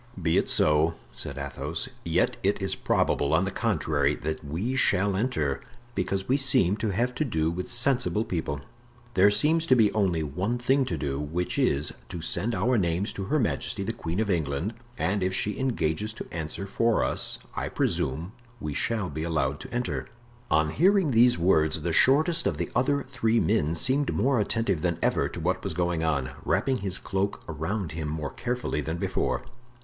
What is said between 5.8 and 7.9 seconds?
because we seem to have to do with